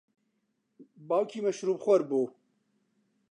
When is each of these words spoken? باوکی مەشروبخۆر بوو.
باوکی 1.07 1.39
مەشروبخۆر 1.45 2.01
بوو. 2.09 2.25